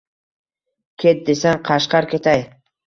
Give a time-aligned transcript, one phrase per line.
[1.05, 2.47] Ket desang Qashqar ketay